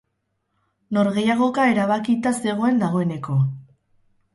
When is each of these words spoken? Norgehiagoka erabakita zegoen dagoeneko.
Norgehiagoka 0.99 1.67
erabakita 1.75 2.35
zegoen 2.47 2.85
dagoeneko. 2.87 3.41